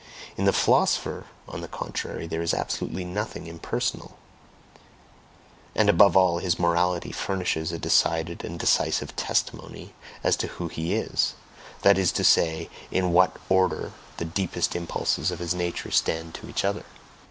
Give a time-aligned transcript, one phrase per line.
[0.35, 4.17] In the philosopher, on the contrary, there is absolutely nothing impersonal;
[5.75, 9.93] and above all, his morality furnishes a decided and decisive testimony
[10.23, 11.33] as to WHO HE IS,
[11.83, 16.49] that is to say, in what order the deepest impulses of his nature stand to
[16.49, 16.85] each other.